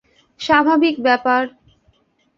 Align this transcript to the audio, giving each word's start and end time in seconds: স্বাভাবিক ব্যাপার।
স্বাভাবিক 0.39 0.95
ব্যাপার। 1.03 1.43